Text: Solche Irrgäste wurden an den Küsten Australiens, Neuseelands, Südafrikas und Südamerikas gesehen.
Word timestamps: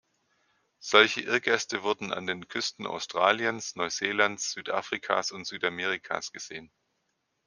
Solche 0.79 1.21
Irrgäste 1.21 1.83
wurden 1.83 2.11
an 2.11 2.25
den 2.25 2.47
Küsten 2.47 2.87
Australiens, 2.87 3.75
Neuseelands, 3.75 4.51
Südafrikas 4.53 5.31
und 5.31 5.45
Südamerikas 5.45 6.31
gesehen. 6.31 6.71